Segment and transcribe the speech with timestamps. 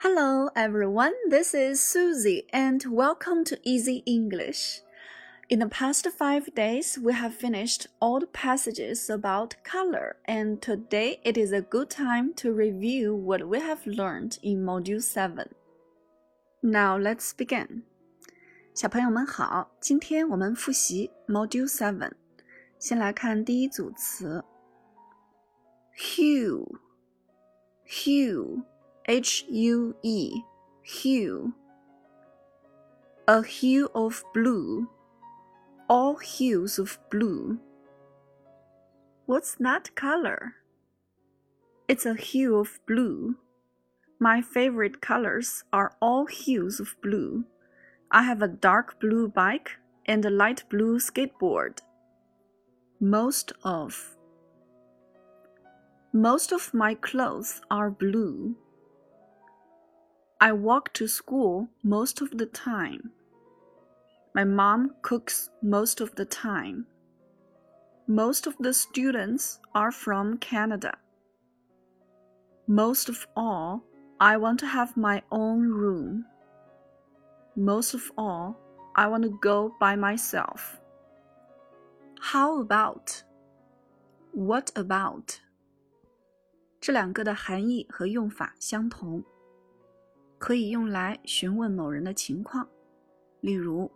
[0.00, 1.14] Hello, everyone.
[1.30, 4.82] This is Susie, and welcome to Easy English.
[5.48, 11.18] In the past five days, we have finished all the passages about color, and today
[11.24, 15.48] it is a good time to review what we have learned in Module 7.
[16.62, 17.84] Now, let's begin.
[18.74, 22.12] 小朋友们好，今天我们复习 Module Seven。
[22.78, 24.44] 先来看第一组词，
[25.98, 26.76] hue，hue。
[29.08, 30.42] H U E,
[30.82, 31.54] hue.
[33.28, 34.88] A hue of blue.
[35.88, 37.60] All hues of blue.
[39.26, 40.54] What's that color?
[41.86, 43.36] It's a hue of blue.
[44.18, 47.44] My favorite colors are all hues of blue.
[48.10, 49.70] I have a dark blue bike
[50.06, 51.78] and a light blue skateboard.
[52.98, 54.16] Most of.
[56.12, 58.56] Most of my clothes are blue.
[60.39, 63.11] I walk to school most of the time.
[64.33, 66.87] My mom cooks most of the time.
[68.07, 70.97] Most of the students are from Canada.
[72.67, 73.83] Most of all,
[74.19, 76.25] I want to have my own room.
[77.55, 78.57] Most of all,
[78.95, 80.79] I want to go by myself.
[82.19, 83.23] How about?
[84.31, 85.39] What about?
[86.79, 89.23] 这两个的含义和用法相同。
[90.37, 92.67] 可以用来询问某人的情况，
[93.41, 93.91] 例如，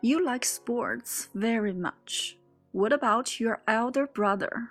[0.00, 2.36] You like sports very much.
[2.72, 4.68] What about your elder brother?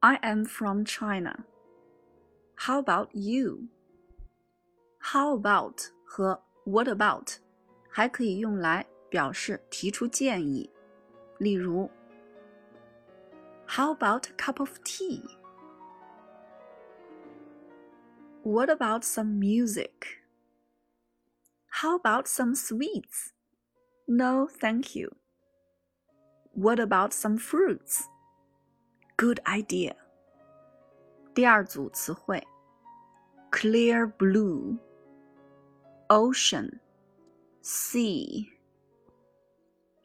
[0.00, 1.44] I am from China.
[2.56, 3.68] How about you?
[4.98, 7.38] How about 和 What about
[7.88, 10.68] 还可以用来表示提出建议，
[11.38, 11.88] 例如，
[13.66, 15.22] How about a cup of tea?
[18.42, 20.22] What about some music?
[21.68, 23.32] How about some sweets?
[24.08, 25.10] No, thank you.
[26.52, 28.08] What about some fruits?
[29.16, 29.94] Good idea.
[31.34, 32.42] 第二组词汇：
[33.50, 34.78] clear blue,
[36.08, 36.80] ocean,
[37.62, 38.46] sea.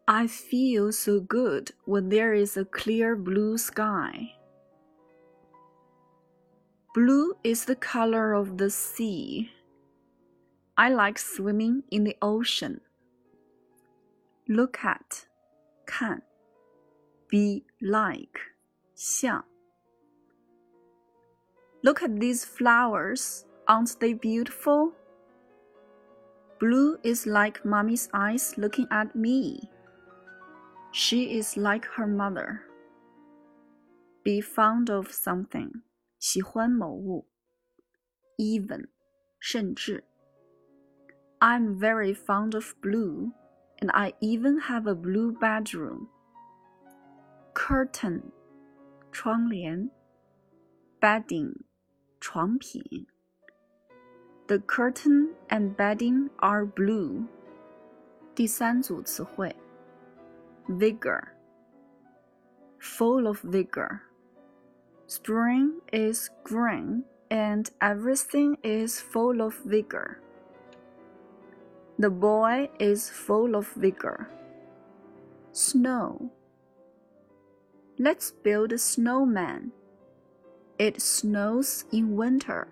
[0.06, 4.36] I feel so good when there is a clear blue sky.
[6.97, 9.51] Blue is the color of the sea.
[10.79, 12.81] I like swimming in the ocean.
[14.49, 15.27] Look at,
[15.85, 16.23] 看,
[17.29, 18.41] be like,
[18.95, 19.45] 像.
[21.83, 24.93] Look at these flowers, aren't they beautiful?
[26.59, 29.69] Blue is like mommy's eyes looking at me.
[30.93, 32.63] She is like her mother.
[34.25, 35.83] Be fond of something.
[36.26, 37.28] 喜欢某物，
[38.38, 38.88] even
[39.40, 40.04] 甚至。
[41.40, 43.32] I'm very fond of blue,
[43.80, 46.08] and I even have a blue bedroom.
[47.54, 48.32] Curtain
[49.12, 49.90] 窗帘，
[51.00, 51.64] bedding
[52.20, 53.08] 床品。
[54.48, 57.26] The curtain and bedding are blue.
[58.36, 59.56] 第三组词汇，
[60.68, 61.24] vigor
[62.80, 64.05] full of vigor。
[65.08, 70.22] Spring is green and everything is full of vigor.
[72.00, 74.30] The boy is full of vigor.
[75.52, 76.32] Snow.
[78.00, 79.72] Let's build a snowman.
[80.80, 82.68] It snows in winter.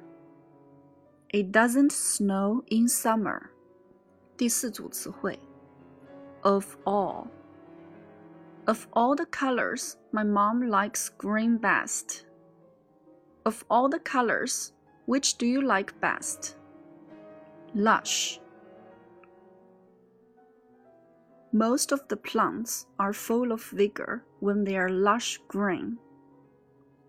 [1.32, 3.52] It doesn't snow in summer.
[4.36, 5.38] 第四组词汇，
[6.42, 12.23] of all。of all the colors, my mom likes green best.
[13.47, 14.73] Of all the colors,
[15.07, 16.57] which do you like best?
[17.75, 18.41] Lush.
[21.53, 25.99] Most of the plants are full of vigor when they are lush green.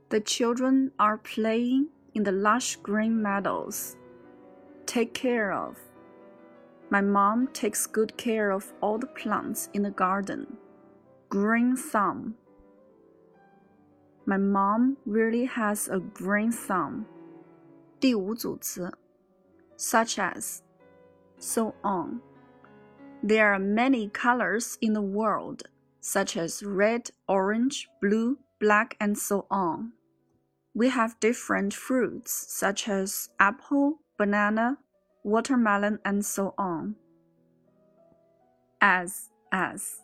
[0.09, 3.95] The children are playing in the lush green meadows.
[4.85, 5.77] Take care of.
[6.89, 10.57] My mom takes good care of all the plants in the garden
[11.29, 12.35] green thumb.
[14.26, 17.06] My mom really has a green thumb.
[17.98, 18.92] 第五组词，
[19.76, 20.62] such as,
[21.38, 22.20] so on.
[23.22, 25.64] There are many colors in the world,
[26.00, 29.92] such as red, orange, blue, black, and so on.
[30.74, 34.78] We have different fruits, such as apple, banana,
[35.24, 36.94] watermelon, and so on.
[38.80, 40.00] As, as.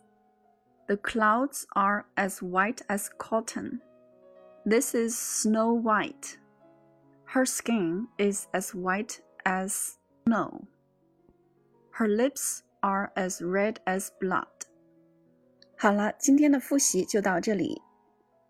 [0.87, 3.81] The clouds are as white as cotton.
[4.65, 6.37] This is Snow White.
[7.25, 10.67] Her skin is as white as snow.
[11.91, 14.47] Her lips are as red as blood.
[15.77, 17.81] 好了，今天的复习就到这里。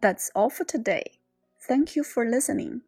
[0.01, 1.19] That's all for today.
[1.68, 2.81] Thank you for listening.